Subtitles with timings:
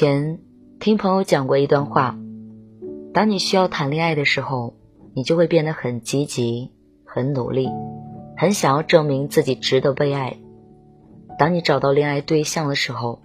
[0.00, 0.38] 前
[0.78, 2.18] 听朋友讲过一段话：
[3.12, 4.72] 当你需要谈恋爱的时候，
[5.12, 6.72] 你就会变得很积极、
[7.04, 7.68] 很努力，
[8.34, 10.38] 很想要证明自己值得被爱；
[11.38, 13.20] 当你找到恋爱对象的时候，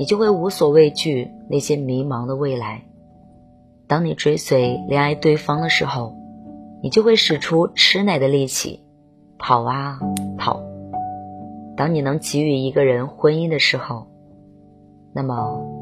[0.00, 2.80] 你就会无所畏惧那些迷茫的未来；
[3.86, 6.16] 当你追随恋爱对方的时候，
[6.82, 8.80] 你就会使出吃奶的力气，
[9.38, 10.00] 跑啊
[10.36, 10.60] 跑；
[11.76, 14.08] 当你能给予一个人婚姻的时候，
[15.14, 15.78] 那么。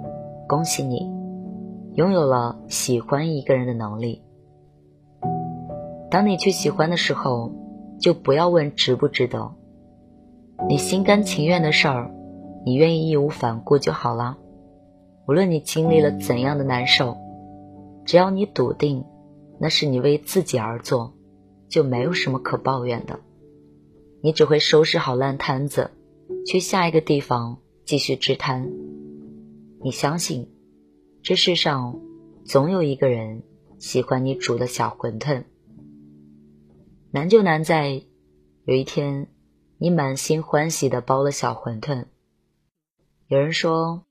[0.49, 1.13] 恭喜你，
[1.93, 4.23] 拥有了喜欢一个人的能力。
[6.11, 7.53] 当你去喜欢的时候，
[8.01, 9.53] 就不要问值不值得。
[10.67, 12.11] 你心甘情愿的事儿，
[12.65, 14.39] 你愿意义无反顾就好了。
[15.27, 17.19] 无论你经历了怎样的难受，
[18.07, 19.05] 只要你笃定
[19.61, 21.13] 那是你为自己而做，
[21.69, 23.21] 就没有什么可抱怨的。
[24.23, 25.91] 你只会收拾好烂摊子，
[26.47, 28.67] 去下一个地方继续支摊。
[29.81, 30.51] 你相信，
[31.23, 32.01] 这世上
[32.45, 33.45] 总有一个人
[33.79, 35.45] 喜欢你煮的小馄饨。
[37.13, 38.03] 难就难在，
[38.65, 39.29] 有一天
[39.79, 42.07] 你满心欢喜的包了小馄饨，
[43.29, 44.05] 有人说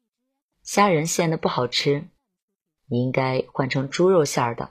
[0.64, 2.08] 虾仁馅的不好吃，
[2.88, 4.70] 你应该换成猪肉馅的；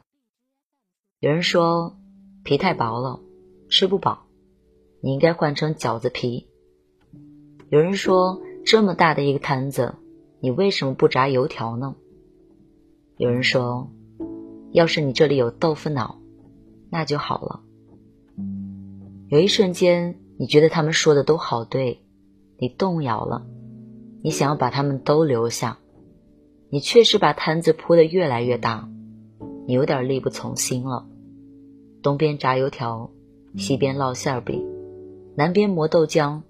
[1.20, 1.94] 有人说
[2.42, 3.20] 皮太薄了，
[3.68, 4.26] 吃不饱，
[5.02, 6.46] 你应该换成饺子皮；
[7.68, 9.94] 有人说这么大的一个摊子。
[10.46, 11.96] 你为什么不炸油条呢？
[13.16, 13.90] 有人说，
[14.70, 16.20] 要是你这里有豆腐脑，
[16.88, 17.62] 那就好了。
[19.26, 22.00] 有一瞬间，你觉得他们说的都好对，
[22.58, 23.44] 你动摇了，
[24.22, 25.78] 你想要把他们都留下。
[26.70, 28.88] 你确实把摊子铺得越来越大，
[29.66, 31.08] 你有点力不从心了。
[32.04, 33.10] 东边炸油条，
[33.56, 34.64] 西边烙馅饼，
[35.34, 36.42] 南边磨豆浆，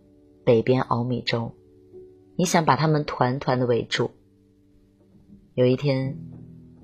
[0.45, 1.53] 北边熬米粥。
[2.39, 4.11] 你想把他们团团的围住。
[5.55, 6.19] 有一天，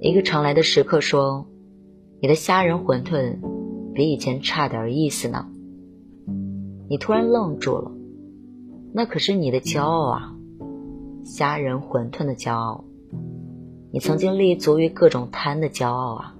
[0.00, 1.46] 一个常来的食客说
[2.22, 3.36] ：“你的虾仁馄饨
[3.94, 5.46] 比以前差点意思呢。”
[6.88, 7.92] 你突然愣住了，
[8.94, 10.34] 那可是你的骄傲啊，
[11.24, 12.84] 虾仁馄饨的骄傲，
[13.90, 16.34] 你曾经立足于各种摊的骄傲啊，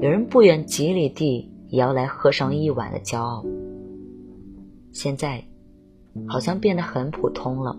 [0.00, 3.44] 有人不远几里地也要来喝上一碗的骄傲，
[4.92, 5.44] 现在
[6.28, 7.76] 好像变得很普通了。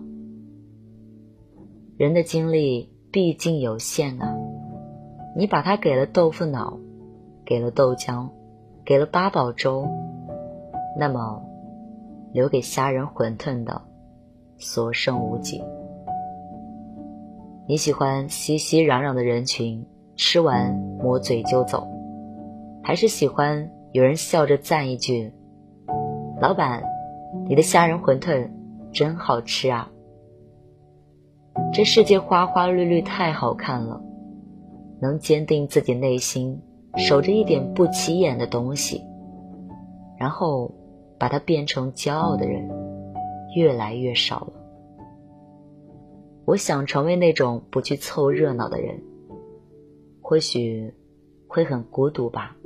[2.00, 4.34] 人的精力毕竟有限啊，
[5.36, 6.78] 你把它给了豆腐脑，
[7.44, 8.30] 给了豆浆，
[8.86, 9.86] 给了八宝粥，
[10.98, 11.42] 那么
[12.32, 13.82] 留给虾仁馄饨的
[14.56, 15.62] 所剩无几。
[17.68, 19.86] 你喜欢熙熙攘攘的人群，
[20.16, 21.86] 吃完抹嘴就走，
[22.82, 25.34] 还是喜欢有人笑着赞一句
[26.40, 26.82] ：“老板，
[27.46, 28.48] 你的虾仁馄饨
[28.90, 29.92] 真好吃啊！”
[31.72, 34.02] 这世界花花绿绿太好看了，
[35.00, 36.60] 能坚定自己内心
[36.96, 39.02] 守着一点不起眼的东西，
[40.18, 40.74] 然后
[41.18, 42.68] 把它变成骄傲的人，
[43.54, 44.52] 越来越少了。
[46.44, 49.02] 我想成为那种不去凑热闹的人，
[50.20, 50.92] 或许
[51.46, 52.56] 会很孤独吧。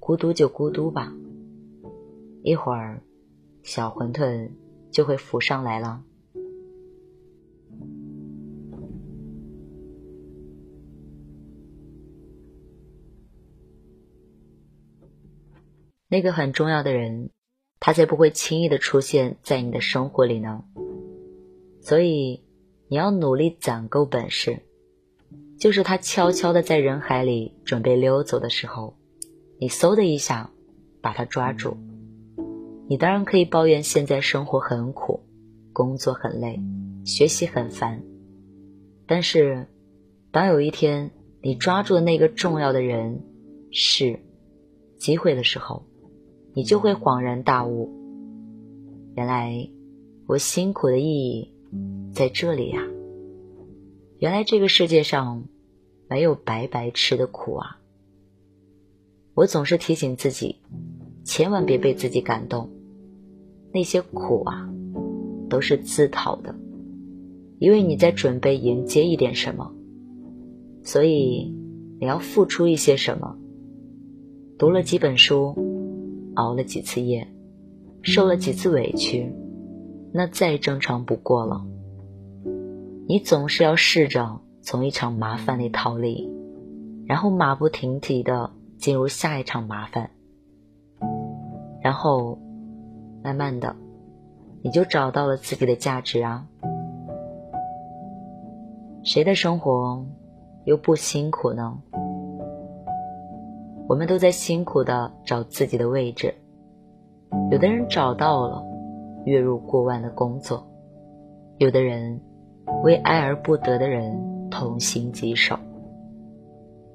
[0.00, 1.12] 孤独就孤独吧，
[2.42, 3.02] 一会儿
[3.62, 4.50] 小馄饨
[4.90, 6.02] 就会浮上来了。
[16.08, 17.30] 那个很重要的人，
[17.80, 20.64] 他才不会轻易的出现在你的生活里呢。
[21.80, 22.42] 所以，
[22.88, 24.60] 你要努力攒够本事，
[25.58, 28.96] 就是他悄悄的在人海里准备溜走的时候，
[29.60, 30.50] 你嗖的一下
[31.00, 31.76] 把他抓住。
[32.88, 35.20] 你当然可以抱怨现在生活很苦，
[35.74, 36.58] 工作很累，
[37.04, 38.02] 学习很烦。
[39.06, 39.66] 但是，
[40.30, 41.10] 当有一天
[41.42, 43.22] 你抓住的那个重要的人
[43.70, 44.18] 是
[44.98, 45.84] 机会的时候，
[46.58, 47.88] 你就会恍然大悟，
[49.14, 49.70] 原来
[50.26, 51.52] 我辛苦的意义
[52.12, 52.82] 在这里呀！
[54.18, 55.44] 原来这个世界上
[56.08, 57.78] 没有白白吃的苦啊！
[59.34, 60.56] 我总是提醒自己，
[61.22, 62.68] 千万别被自己感动，
[63.72, 64.68] 那些苦啊，
[65.48, 66.56] 都是自讨的，
[67.60, 69.72] 因为你在准备迎接一点什么，
[70.82, 71.54] 所以
[72.00, 73.38] 你要付出一些什么。
[74.58, 75.54] 读了几本书，
[76.38, 77.26] 熬了几次夜，
[78.00, 79.34] 受了几次委屈，
[80.12, 81.66] 那再正常不过了。
[83.08, 86.30] 你总是要试着从一场麻烦里逃离，
[87.06, 90.10] 然后马不停蹄的进入下一场麻烦，
[91.82, 92.38] 然后
[93.24, 93.74] 慢慢的，
[94.62, 96.46] 你就找到了自己的价值啊。
[99.02, 100.06] 谁的生活
[100.64, 101.82] 又不辛苦呢？
[103.88, 106.34] 我们都在辛苦的找自己的位置，
[107.50, 108.62] 有的人找到了
[109.24, 110.68] 月入过万的工作，
[111.56, 112.20] 有的人
[112.82, 115.58] 为爱而不得的人痛心疾首，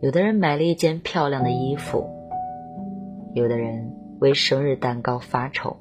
[0.01, 2.07] 有的人买了一件漂亮的衣服，
[3.33, 5.75] 有的人为生日蛋糕发愁，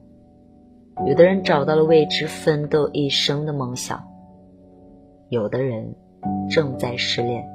[1.07, 4.03] 有的人找到了为之奋斗一生的梦想，
[5.29, 5.95] 有的人
[6.49, 7.47] 正在失恋，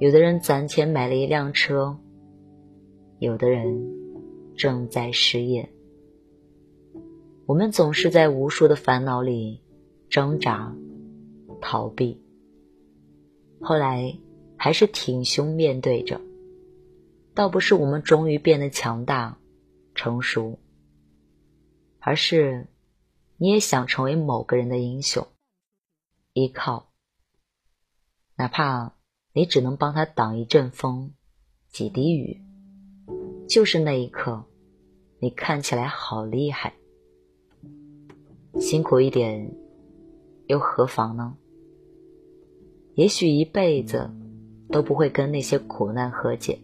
[0.00, 1.96] 有的人攒钱买了一辆车。
[3.22, 3.88] 有的人
[4.56, 5.70] 正在失业，
[7.46, 9.60] 我们总是在无数的烦恼里
[10.10, 10.74] 挣扎、
[11.60, 12.20] 逃避，
[13.60, 14.18] 后来
[14.56, 16.20] 还是挺胸面对着。
[17.32, 19.38] 倒不是我们终于变得强大、
[19.94, 20.58] 成熟，
[22.00, 22.66] 而是
[23.36, 25.28] 你也想成为某个人的英雄，
[26.32, 26.90] 依靠，
[28.34, 28.96] 哪怕
[29.32, 31.14] 你只能帮他挡一阵风、
[31.70, 32.42] 几滴雨。
[33.52, 34.42] 就是那一刻，
[35.18, 36.72] 你看起来好厉害，
[38.58, 39.54] 辛苦一点
[40.46, 41.36] 又何妨呢？
[42.94, 44.10] 也许一辈子
[44.70, 46.58] 都不会跟那些苦难和解，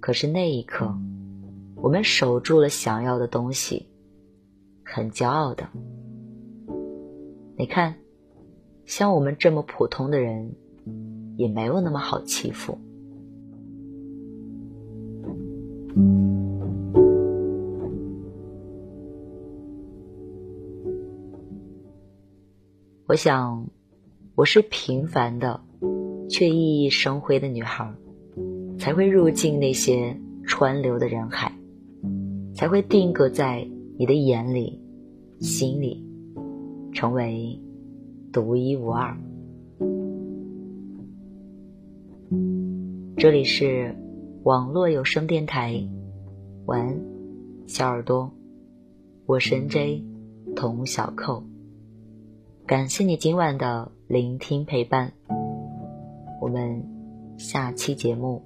[0.00, 0.90] 可是那一刻，
[1.76, 3.86] 我们守住了想要的东西，
[4.82, 5.68] 很骄傲的。
[7.58, 7.96] 你看，
[8.86, 10.54] 像我们这么普通的人，
[11.36, 12.78] 也没有那么好欺负。
[23.14, 23.70] 我想，
[24.34, 25.60] 我是平凡的，
[26.28, 27.94] 却熠熠生辉的女孩，
[28.76, 31.56] 才会入境那些川流的人海，
[32.56, 34.80] 才会定格在你的眼里、
[35.38, 36.04] 心里，
[36.92, 37.56] 成为
[38.32, 39.16] 独一无二。
[43.16, 43.94] 这里是
[44.42, 45.88] 网络有声电台，
[46.66, 47.00] 晚安，
[47.68, 48.32] 小耳朵，
[49.24, 50.04] 我是 N J
[50.56, 51.44] 童小扣。
[52.66, 55.12] 感谢你今晚的聆听陪伴，
[56.40, 56.82] 我们
[57.36, 58.40] 下期节目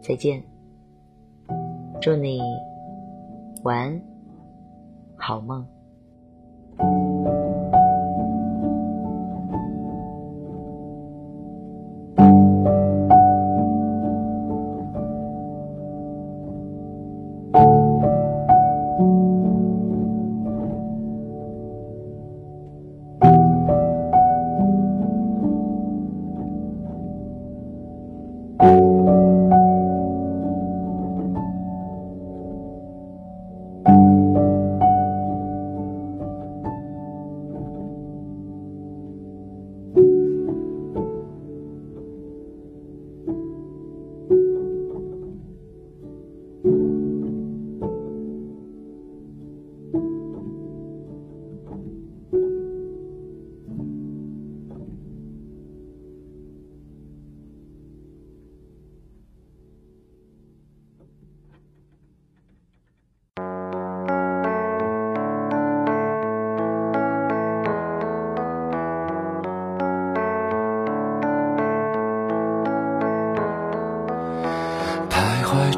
[0.00, 0.42] 再见，
[2.00, 2.40] 祝你
[3.62, 4.02] 晚安，
[5.14, 5.64] 好梦。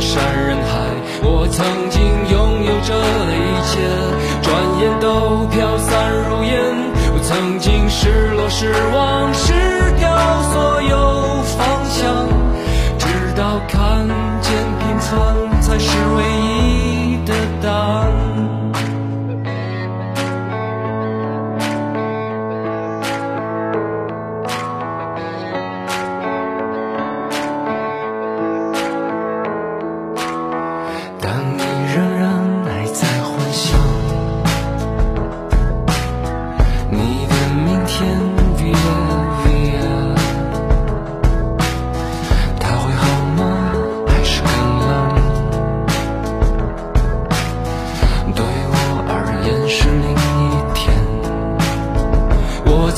[0.00, 0.29] sunshine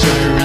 [0.00, 0.37] say